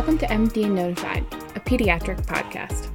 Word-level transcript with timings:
Welcome 0.00 0.16
to 0.16 0.26
MD 0.28 0.70
Notified, 0.70 1.26
a 1.54 1.60
pediatric 1.60 2.24
podcast. 2.24 2.88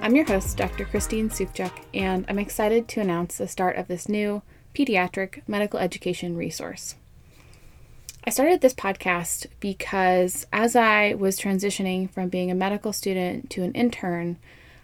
I'm 0.00 0.14
your 0.14 0.24
host, 0.24 0.56
Dr. 0.56 0.84
Christine 0.84 1.28
Sufchuk, 1.28 1.72
and 1.92 2.24
I'm 2.28 2.38
excited 2.38 2.86
to 2.86 3.00
announce 3.00 3.38
the 3.38 3.48
start 3.48 3.74
of 3.74 3.88
this 3.88 4.08
new 4.08 4.40
pediatric 4.72 5.42
medical 5.48 5.80
education 5.80 6.36
resource. 6.36 6.94
I 8.22 8.30
started 8.30 8.60
this 8.60 8.72
podcast 8.72 9.48
because 9.58 10.46
as 10.52 10.76
I 10.76 11.14
was 11.14 11.40
transitioning 11.40 12.08
from 12.08 12.28
being 12.28 12.52
a 12.52 12.54
medical 12.54 12.92
student 12.92 13.50
to 13.50 13.64
an 13.64 13.72
intern, 13.72 14.38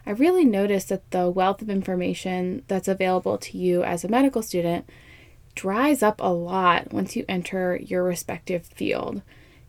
I 0.04 0.10
really 0.10 0.45
noticed 0.45 0.88
that 0.88 1.09
the 1.12 1.30
wealth 1.30 1.62
of 1.62 1.70
information 1.70 2.64
that's 2.66 2.88
available 2.88 3.38
to 3.38 3.56
you 3.56 3.84
as 3.84 4.02
a 4.02 4.09
medical 4.09 4.42
student 4.42 4.90
dries 5.54 6.02
up 6.02 6.20
a 6.20 6.32
lot 6.32 6.92
once 6.92 7.14
you 7.14 7.24
enter 7.28 7.76
your 7.76 8.02
respective 8.02 8.66
field. 8.66 9.23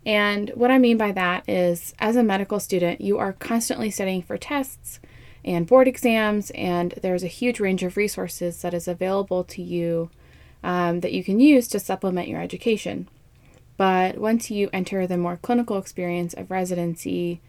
And 0.05 0.49
what 0.55 0.71
I 0.71 0.77
mean 0.77 0.97
by 0.97 1.11
that 1.11 1.47
is, 1.47 1.93
as 1.99 2.15
a 2.15 2.23
medical 2.23 2.59
student, 2.59 3.01
you 3.01 3.17
are 3.19 3.33
constantly 3.33 3.91
studying 3.91 4.23
for 4.23 4.37
tests 4.37 4.99
and 5.45 5.67
board 5.67 5.87
exams, 5.87 6.51
and 6.51 6.93
there's 7.01 7.23
a 7.23 7.27
huge 7.27 7.59
range 7.59 7.83
of 7.83 7.97
resources 7.97 8.61
that 8.61 8.73
is 8.73 8.87
available 8.87 9.43
to 9.45 9.61
you 9.61 10.09
um, 10.63 10.99
that 11.01 11.13
you 11.13 11.23
can 11.23 11.39
use 11.39 11.67
to 11.67 11.79
supplement 11.79 12.27
your 12.27 12.41
education. 12.41 13.07
But 13.77 14.17
once 14.17 14.51
you 14.51 14.69
enter 14.73 15.07
the 15.07 15.17
more 15.17 15.37
clinical 15.37 15.77
experience 15.77 16.33
of 16.33 16.51
residency, 16.51 17.41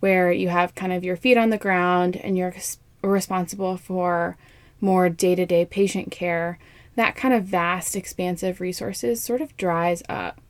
where 0.00 0.32
you 0.32 0.48
have 0.48 0.74
kind 0.74 0.92
of 0.92 1.04
your 1.04 1.16
feet 1.16 1.36
on 1.36 1.50
the 1.50 1.58
ground 1.58 2.16
and 2.16 2.36
you're 2.36 2.54
responsible 3.02 3.76
for 3.76 4.36
more 4.80 5.08
day 5.08 5.34
to 5.34 5.46
day 5.46 5.64
patient 5.64 6.10
care, 6.10 6.58
that 6.96 7.16
kind 7.16 7.32
of 7.32 7.44
vast, 7.44 7.96
expansive 7.96 8.60
resources 8.60 9.22
sort 9.22 9.40
of 9.40 9.56
dries 9.56 10.02
up. 10.08 10.40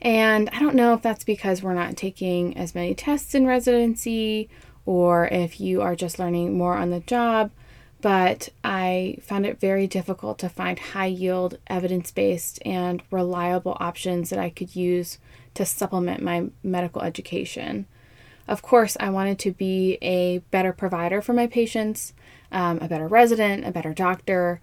And 0.00 0.48
I 0.50 0.60
don't 0.60 0.74
know 0.74 0.94
if 0.94 1.02
that's 1.02 1.24
because 1.24 1.62
we're 1.62 1.74
not 1.74 1.96
taking 1.96 2.56
as 2.56 2.74
many 2.74 2.94
tests 2.94 3.34
in 3.34 3.46
residency 3.46 4.48
or 4.84 5.26
if 5.28 5.60
you 5.60 5.82
are 5.82 5.96
just 5.96 6.18
learning 6.18 6.56
more 6.56 6.76
on 6.76 6.90
the 6.90 7.00
job, 7.00 7.50
but 8.00 8.50
I 8.62 9.18
found 9.22 9.46
it 9.46 9.58
very 9.58 9.86
difficult 9.86 10.38
to 10.38 10.48
find 10.48 10.78
high 10.78 11.06
yield, 11.06 11.58
evidence 11.66 12.10
based, 12.12 12.60
and 12.64 13.02
reliable 13.10 13.76
options 13.80 14.30
that 14.30 14.38
I 14.38 14.50
could 14.50 14.76
use 14.76 15.18
to 15.54 15.64
supplement 15.64 16.22
my 16.22 16.50
medical 16.62 17.02
education. 17.02 17.86
Of 18.46 18.62
course, 18.62 18.96
I 19.00 19.10
wanted 19.10 19.40
to 19.40 19.50
be 19.50 19.98
a 20.02 20.38
better 20.50 20.72
provider 20.72 21.20
for 21.20 21.32
my 21.32 21.48
patients, 21.48 22.12
um, 22.52 22.78
a 22.80 22.86
better 22.86 23.08
resident, 23.08 23.66
a 23.66 23.72
better 23.72 23.92
doctor, 23.92 24.60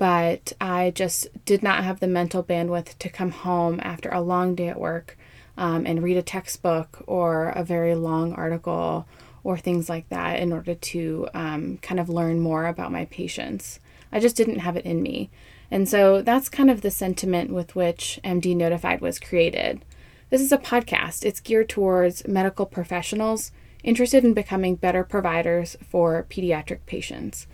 but 0.00 0.54
I 0.62 0.92
just 0.92 1.28
did 1.44 1.62
not 1.62 1.84
have 1.84 2.00
the 2.00 2.06
mental 2.06 2.42
bandwidth 2.42 2.96
to 3.00 3.10
come 3.10 3.32
home 3.32 3.78
after 3.82 4.08
a 4.08 4.22
long 4.22 4.54
day 4.54 4.68
at 4.68 4.80
work 4.80 5.18
um, 5.58 5.84
and 5.84 6.02
read 6.02 6.16
a 6.16 6.22
textbook 6.22 7.04
or 7.06 7.50
a 7.50 7.62
very 7.62 7.94
long 7.94 8.32
article 8.32 9.06
or 9.44 9.58
things 9.58 9.90
like 9.90 10.08
that 10.08 10.40
in 10.40 10.54
order 10.54 10.74
to 10.74 11.28
um, 11.34 11.76
kind 11.82 12.00
of 12.00 12.08
learn 12.08 12.40
more 12.40 12.64
about 12.66 12.90
my 12.90 13.04
patients. 13.04 13.78
I 14.10 14.20
just 14.20 14.36
didn't 14.36 14.60
have 14.60 14.74
it 14.74 14.86
in 14.86 15.02
me. 15.02 15.28
And 15.70 15.86
so 15.86 16.22
that's 16.22 16.48
kind 16.48 16.70
of 16.70 16.80
the 16.80 16.90
sentiment 16.90 17.52
with 17.52 17.76
which 17.76 18.18
MD 18.24 18.56
Notified 18.56 19.02
was 19.02 19.20
created. 19.20 19.84
This 20.30 20.40
is 20.40 20.50
a 20.50 20.56
podcast, 20.56 21.26
it's 21.26 21.40
geared 21.40 21.68
towards 21.68 22.26
medical 22.26 22.64
professionals 22.64 23.52
interested 23.84 24.24
in 24.24 24.32
becoming 24.32 24.76
better 24.76 25.04
providers 25.04 25.76
for 25.86 26.24
pediatric 26.30 26.86
patients. 26.86 27.46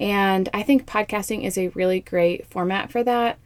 And 0.00 0.48
I 0.54 0.62
think 0.62 0.86
podcasting 0.86 1.44
is 1.44 1.58
a 1.58 1.68
really 1.68 2.00
great 2.00 2.46
format 2.46 2.90
for 2.90 3.04
that. 3.04 3.38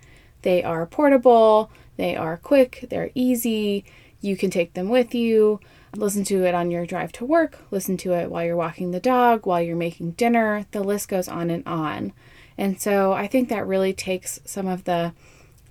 They 0.43 0.63
are 0.63 0.87
portable, 0.87 1.71
they 1.97 2.15
are 2.15 2.37
quick, 2.37 2.87
they're 2.89 3.11
easy. 3.15 3.85
You 4.21 4.37
can 4.37 4.51
take 4.51 4.75
them 4.75 4.89
with 4.89 5.15
you, 5.15 5.61
listen 5.97 6.25
to 6.25 6.45
it 6.45 6.55
on 6.55 6.71
your 6.71 6.87
drive 6.87 7.13
to 7.13 7.25
work, 7.25 7.59
listen 7.71 7.97
to 7.99 8.13
it 8.15 8.31
while 8.31 8.45
you're 8.45 8.57
walking 8.57 8.93
the 8.93 9.01
dog, 9.01 9.47
while 9.47 9.61
you're 9.61 9.77
making 9.77 10.13
dinner. 10.13 10.65
The 10.71 10.83
list 10.83 11.09
goes 11.09 11.29
on 11.29 11.51
and 11.51 11.67
on. 11.67 12.13
And 12.57 12.81
so 12.81 13.13
I 13.13 13.27
think 13.27 13.49
that 13.49 13.67
really 13.67 13.93
takes 13.93 14.41
some 14.45 14.69
of 14.69 14.85
the 14.85 15.13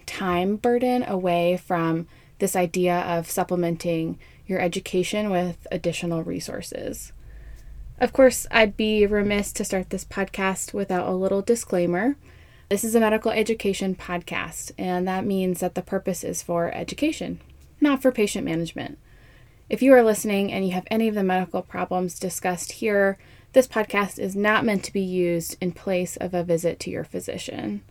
time 0.06 0.58
burden 0.58 1.04
away 1.04 1.58
from 1.58 2.08
this 2.40 2.56
idea 2.56 3.00
of 3.02 3.32
supplementing 3.32 4.20
your 4.46 4.60
education 4.60 5.30
with 5.30 5.66
additional 5.72 6.24
resources. 6.24 7.14
Of 8.04 8.12
course, 8.12 8.46
I'd 8.52 8.76
be 8.76 9.06
remiss 9.06 9.54
to 9.54 9.64
start 9.64 9.90
this 9.90 10.04
podcast 10.04 10.74
without 10.74 11.08
a 11.08 11.14
little 11.14 11.42
disclaimer. 11.42 12.18
This 12.68 12.84
is 12.84 12.96
a 12.96 13.00
medical 13.00 13.32
education 13.32 13.96
podcast, 13.96 14.74
and 14.78 15.08
that 15.08 15.26
means 15.26 15.62
that 15.62 15.74
the 15.74 15.82
purpose 15.82 16.22
is 16.22 16.44
for 16.44 16.70
education, 16.74 17.40
not 17.80 18.02
for 18.02 18.12
patient 18.12 18.44
management. 18.44 19.00
If 19.70 19.82
you 19.82 19.94
are 19.94 20.04
listening 20.04 20.52
and 20.52 20.66
you 20.66 20.74
have 20.74 20.86
any 20.92 21.08
of 21.08 21.16
the 21.16 21.24
medical 21.24 21.62
problems 21.62 22.20
discussed 22.20 22.74
here, 22.74 23.18
this 23.54 23.70
podcast 23.70 24.20
is 24.20 24.36
not 24.36 24.66
meant 24.66 24.84
to 24.84 24.92
be 24.92 25.00
used 25.00 25.56
in 25.62 25.72
place 25.72 26.18
of 26.18 26.34
a 26.34 26.44
visit 26.44 26.82
to 26.82 26.90
your 26.90 27.06
physician. 27.06 27.84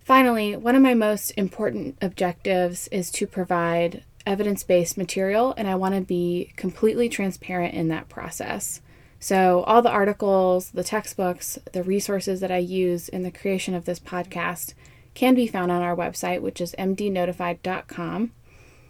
Finally, 0.00 0.54
one 0.54 0.76
of 0.76 0.82
my 0.82 0.92
most 0.92 1.30
important 1.38 1.96
objectives 2.02 2.88
is 2.88 3.10
to 3.12 3.26
provide 3.26 4.04
evidence 4.26 4.62
based 4.62 4.96
material, 4.96 5.54
and 5.56 5.68
I 5.68 5.74
want 5.74 5.94
to 5.94 6.00
be 6.00 6.52
completely 6.56 7.08
transparent 7.08 7.74
in 7.74 7.88
that 7.88 8.08
process. 8.08 8.80
So, 9.18 9.62
all 9.68 9.82
the 9.82 9.90
articles, 9.90 10.70
the 10.70 10.82
textbooks, 10.82 11.58
the 11.72 11.84
resources 11.84 12.40
that 12.40 12.50
I 12.50 12.58
use 12.58 13.08
in 13.08 13.22
the 13.22 13.30
creation 13.30 13.74
of 13.74 13.84
this 13.84 14.00
podcast 14.00 14.74
can 15.14 15.34
be 15.34 15.46
found 15.46 15.70
on 15.70 15.80
our 15.82 15.94
website, 15.94 16.40
which 16.40 16.60
is 16.60 16.74
mdnotified.com. 16.78 18.32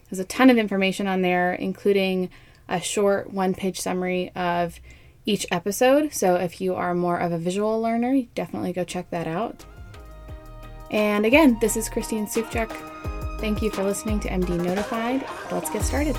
There's 0.09 0.19
a 0.19 0.25
ton 0.25 0.48
of 0.48 0.56
information 0.56 1.06
on 1.06 1.21
there, 1.21 1.53
including 1.53 2.31
a 2.69 2.81
short 2.81 3.31
one 3.31 3.54
page 3.54 3.81
summary 3.81 4.31
of 4.34 4.81
each 5.26 5.47
episode. 5.50 6.15
So, 6.15 6.37
if 6.37 6.62
you 6.62 6.75
are 6.75 6.94
more 6.94 7.19
of 7.19 7.32
a 7.32 7.38
visual 7.38 7.81
learner, 7.81 8.22
definitely 8.34 8.72
go 8.72 8.84
check 8.84 9.10
that 9.10 9.26
out. 9.26 9.66
And 10.91 11.26
again, 11.26 11.59
this 11.60 11.76
is 11.76 11.88
Christine 11.88 12.26
Sufchuk. 12.26 13.11
Thank 13.42 13.60
you 13.60 13.70
for 13.72 13.82
listening 13.82 14.20
to 14.20 14.28
MD 14.28 14.56
Notified. 14.56 15.26
Let's 15.50 15.69
get 15.69 15.82
started. 15.82 16.16